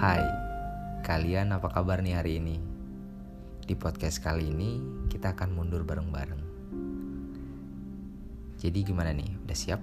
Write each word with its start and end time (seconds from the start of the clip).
Hai, 0.00 0.24
kalian 1.04 1.52
apa 1.52 1.68
kabar 1.68 2.00
nih 2.00 2.16
hari 2.16 2.40
ini? 2.40 2.56
Di 3.60 3.76
podcast 3.76 4.24
kali 4.24 4.48
ini 4.48 4.80
kita 5.12 5.36
akan 5.36 5.52
mundur 5.52 5.84
bareng-bareng. 5.84 6.40
Jadi 8.56 8.80
gimana 8.80 9.12
nih? 9.12 9.28
Udah 9.44 9.52
siap? 9.52 9.76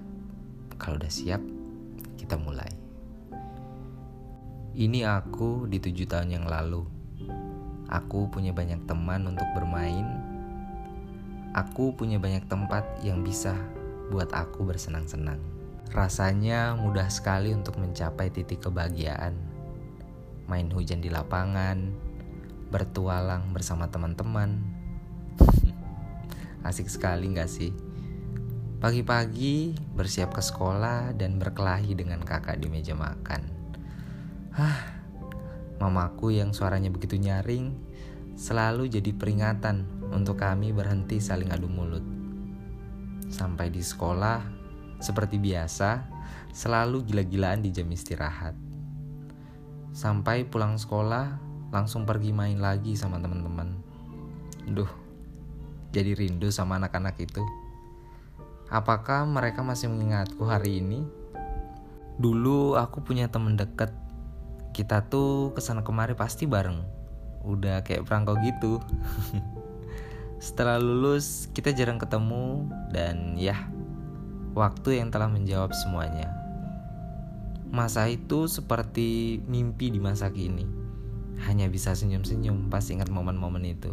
Kalau 0.74 0.98
udah 0.98 1.06
siap, 1.06 1.38
kita 2.18 2.34
mulai. 2.34 2.66
Ini 4.74 5.06
aku 5.06 5.70
di 5.70 5.78
tujuh 5.78 6.10
tahun 6.10 6.34
yang 6.34 6.50
lalu. 6.50 6.82
Aku 7.86 8.26
punya 8.26 8.50
banyak 8.50 8.90
teman 8.90 9.22
untuk 9.22 9.46
bermain. 9.54 10.18
Aku 11.54 11.94
punya 11.94 12.18
banyak 12.18 12.42
tempat 12.50 12.82
yang 13.06 13.22
bisa 13.22 13.54
buat 14.10 14.34
aku 14.34 14.66
bersenang-senang. 14.66 15.38
Rasanya 15.94 16.74
mudah 16.74 17.06
sekali 17.06 17.54
untuk 17.54 17.78
mencapai 17.78 18.34
titik 18.34 18.66
kebahagiaan 18.66 19.47
main 20.48 20.72
hujan 20.72 21.04
di 21.04 21.12
lapangan, 21.12 21.92
bertualang 22.72 23.52
bersama 23.52 23.92
teman-teman. 23.92 24.64
Asik 26.68 26.88
sekali 26.88 27.36
gak 27.36 27.52
sih? 27.52 27.70
Pagi-pagi 28.80 29.76
bersiap 29.92 30.32
ke 30.32 30.40
sekolah 30.40 31.12
dan 31.12 31.36
berkelahi 31.36 31.92
dengan 31.92 32.24
kakak 32.24 32.56
di 32.64 32.72
meja 32.72 32.96
makan. 32.96 33.44
Hah, 34.56 34.80
mamaku 35.76 36.32
yang 36.32 36.56
suaranya 36.56 36.88
begitu 36.88 37.20
nyaring 37.20 37.76
selalu 38.38 38.88
jadi 38.88 39.12
peringatan 39.12 39.84
untuk 40.14 40.40
kami 40.40 40.72
berhenti 40.72 41.20
saling 41.20 41.52
adu 41.52 41.68
mulut. 41.68 42.06
Sampai 43.28 43.68
di 43.68 43.84
sekolah, 43.84 44.40
seperti 45.02 45.36
biasa, 45.36 46.06
selalu 46.54 47.04
gila-gilaan 47.04 47.60
di 47.60 47.74
jam 47.74 47.90
istirahat 47.90 48.67
Sampai 49.92 50.44
pulang 50.46 50.76
sekolah, 50.76 51.38
langsung 51.72 52.08
pergi 52.08 52.32
main 52.32 52.60
lagi 52.60 52.96
sama 52.96 53.20
teman-teman. 53.20 53.76
Duh, 54.68 54.90
jadi 55.92 56.12
rindu 56.12 56.52
sama 56.52 56.76
anak-anak 56.76 57.16
itu. 57.20 57.40
Apakah 58.68 59.24
mereka 59.24 59.64
masih 59.64 59.88
mengingatku 59.88 60.44
hari 60.44 60.84
ini? 60.84 61.00
Dulu 62.20 62.76
aku 62.76 63.00
punya 63.00 63.32
temen 63.32 63.56
deket. 63.56 63.88
Kita 64.76 65.08
tuh 65.08 65.56
ke 65.56 65.64
sana 65.64 65.80
kemari 65.80 66.12
pasti 66.12 66.44
bareng. 66.44 66.84
Udah 67.48 67.80
kayak 67.80 68.04
perangkau 68.04 68.36
gitu. 68.44 68.76
Setelah 70.44 70.78
lulus, 70.78 71.50
kita 71.50 71.74
jarang 71.74 71.98
ketemu 71.98 72.68
dan 72.94 73.34
ya, 73.34 73.66
waktu 74.54 75.02
yang 75.02 75.10
telah 75.10 75.26
menjawab 75.26 75.74
semuanya. 75.74 76.37
Masa 77.68 78.08
itu 78.08 78.48
seperti 78.48 79.40
mimpi 79.44 79.92
di 79.92 80.00
masa 80.00 80.32
kini. 80.32 80.64
Hanya 81.44 81.68
bisa 81.68 81.92
senyum-senyum 81.92 82.72
pas 82.72 82.82
ingat 82.88 83.12
momen-momen 83.12 83.62
itu. 83.68 83.92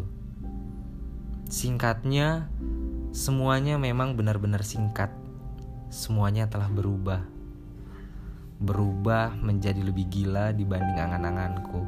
Singkatnya, 1.46 2.50
semuanya 3.14 3.78
memang 3.78 4.16
benar-benar 4.18 4.66
singkat. 4.66 5.12
Semuanya 5.92 6.50
telah 6.50 6.66
berubah. 6.66 7.22
Berubah 8.58 9.36
menjadi 9.38 9.84
lebih 9.84 10.08
gila 10.10 10.50
dibanding 10.56 10.98
angan-anganku. 10.98 11.84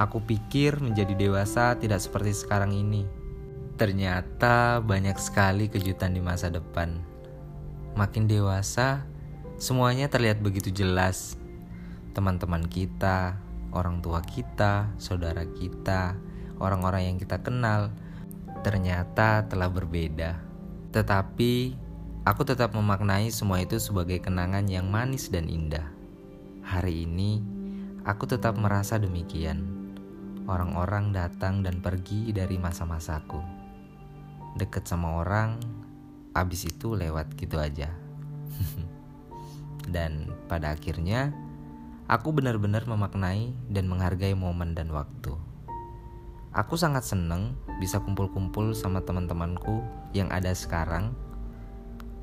Aku 0.00 0.24
pikir 0.24 0.80
menjadi 0.80 1.12
dewasa 1.12 1.76
tidak 1.76 2.00
seperti 2.00 2.32
sekarang 2.32 2.72
ini. 2.72 3.04
Ternyata 3.76 4.80
banyak 4.80 5.18
sekali 5.18 5.68
kejutan 5.68 6.16
di 6.16 6.22
masa 6.24 6.48
depan. 6.48 6.96
Makin 7.92 8.24
dewasa, 8.24 9.04
Semuanya 9.62 10.10
terlihat 10.10 10.42
begitu 10.42 10.74
jelas. 10.74 11.38
Teman-teman 12.18 12.66
kita, 12.66 13.38
orang 13.70 14.02
tua 14.02 14.18
kita, 14.18 14.90
saudara 14.98 15.46
kita, 15.46 16.18
orang-orang 16.58 17.14
yang 17.14 17.16
kita 17.22 17.38
kenal 17.46 17.94
ternyata 18.66 19.46
telah 19.46 19.70
berbeda. 19.70 20.42
Tetapi 20.90 21.78
aku 22.26 22.42
tetap 22.42 22.74
memaknai 22.74 23.30
semua 23.30 23.62
itu 23.62 23.78
sebagai 23.78 24.18
kenangan 24.18 24.66
yang 24.66 24.90
manis 24.90 25.30
dan 25.30 25.46
indah. 25.46 25.86
Hari 26.66 27.06
ini 27.06 27.38
aku 28.02 28.26
tetap 28.26 28.58
merasa 28.58 28.98
demikian. 28.98 29.62
Orang-orang 30.50 31.14
datang 31.14 31.62
dan 31.62 31.78
pergi 31.78 32.34
dari 32.34 32.58
masa-masaku. 32.58 33.38
Deket 34.58 34.90
sama 34.90 35.22
orang, 35.22 35.54
abis 36.34 36.66
itu 36.66 36.98
lewat 36.98 37.38
gitu 37.38 37.62
aja. 37.62 37.94
Dan 39.92 40.32
pada 40.48 40.72
akhirnya, 40.72 41.36
aku 42.08 42.32
benar-benar 42.32 42.88
memaknai 42.88 43.52
dan 43.68 43.84
menghargai 43.86 44.32
momen 44.32 44.72
dan 44.72 44.88
waktu. 44.88 45.36
Aku 46.52 46.76
sangat 46.76 47.04
seneng 47.04 47.56
bisa 47.80 48.00
kumpul-kumpul 48.00 48.72
sama 48.76 49.04
teman-temanku 49.04 49.84
yang 50.16 50.28
ada 50.32 50.52
sekarang. 50.52 51.12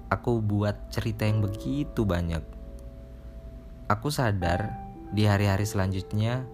Aku 0.09 0.41
buat 0.41 0.89
cerita 0.89 1.25
yang 1.25 1.45
begitu 1.45 2.05
banyak. 2.05 2.41
Aku 3.89 4.13
sadar 4.13 4.69
di 5.09 5.25
hari-hari 5.25 5.65
selanjutnya 5.65 6.45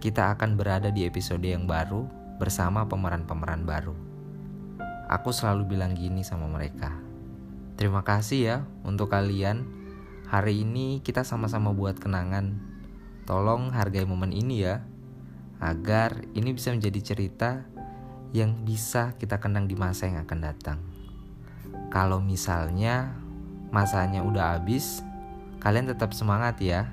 kita 0.00 0.36
akan 0.36 0.60
berada 0.60 0.92
di 0.92 1.08
episode 1.08 1.44
yang 1.44 1.64
baru 1.64 2.04
bersama 2.36 2.84
pemeran-pemeran 2.84 3.64
baru. 3.64 3.96
Aku 5.08 5.32
selalu 5.32 5.76
bilang 5.76 5.96
gini 5.96 6.20
sama 6.20 6.48
mereka. 6.48 6.92
Terima 7.80 8.04
kasih 8.04 8.40
ya 8.44 8.56
untuk 8.84 9.08
kalian 9.08 9.81
Hari 10.32 10.64
ini 10.64 11.04
kita 11.04 11.28
sama-sama 11.28 11.76
buat 11.76 12.00
kenangan. 12.00 12.56
Tolong 13.28 13.68
hargai 13.68 14.08
momen 14.08 14.32
ini 14.32 14.64
ya, 14.64 14.80
agar 15.60 16.24
ini 16.32 16.56
bisa 16.56 16.72
menjadi 16.72 17.12
cerita 17.12 17.68
yang 18.32 18.64
bisa 18.64 19.12
kita 19.20 19.36
kenang 19.36 19.68
di 19.68 19.76
masa 19.76 20.08
yang 20.08 20.24
akan 20.24 20.40
datang. 20.40 20.80
Kalau 21.92 22.16
misalnya 22.24 23.12
masanya 23.76 24.24
udah 24.24 24.56
habis, 24.56 25.04
kalian 25.60 25.92
tetap 25.92 26.16
semangat 26.16 26.56
ya. 26.64 26.88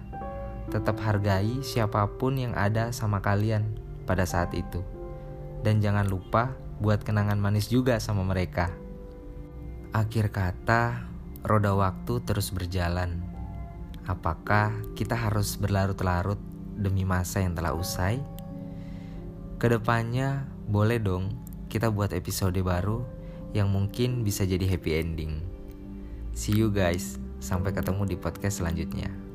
Tetap 0.67 0.99
hargai 0.99 1.63
siapa 1.63 2.11
pun 2.19 2.35
yang 2.35 2.51
ada 2.59 2.91
sama 2.91 3.23
kalian 3.23 3.63
pada 4.03 4.28
saat 4.28 4.51
itu. 4.51 4.83
Dan 5.63 5.79
jangan 5.79 6.11
lupa 6.11 6.59
buat 6.83 7.07
kenangan 7.07 7.39
manis 7.39 7.72
juga 7.72 8.03
sama 8.03 8.28
mereka. 8.28 8.67
Akhir 9.95 10.28
kata, 10.28 11.07
roda 11.47 11.72
waktu 11.72 12.19
terus 12.28 12.51
berjalan 12.51 13.28
Apakah 14.09 14.74
kita 14.97 15.14
harus 15.14 15.53
berlarut-larut 15.62 16.42
demi 16.74 17.06
masa 17.06 17.46
yang 17.46 17.53
telah 17.53 17.78
usai? 17.78 18.18
Ke 19.62 19.70
depannya 19.70 20.50
boleh 20.66 20.97
dong 20.97 21.30
kita 21.70 21.94
buat 21.94 22.09
episode 22.18 22.58
baru 22.66 23.06
yang 23.53 23.70
mungkin 23.70 24.25
bisa 24.25 24.50
jadi 24.50 24.66
happy 24.66 24.97
ending. 24.97 25.46
See 26.34 26.58
you 26.58 26.74
guys, 26.74 27.22
sampai 27.38 27.70
ketemu 27.70 28.09
di 28.09 28.18
podcast 28.18 28.66
selanjutnya. 28.66 29.28